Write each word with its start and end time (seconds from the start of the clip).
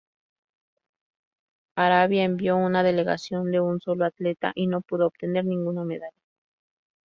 Arabia 1.75 2.23
envió 2.23 2.57
una 2.57 2.81
delegación 2.81 3.51
de 3.51 3.59
un 3.59 3.79
solo 3.79 4.03
atleta, 4.05 4.51
y 4.55 4.65
no 4.65 4.81
pudo 4.81 5.05
obtener 5.05 5.45
ninguna 5.45 5.83
medalla. 5.83 6.17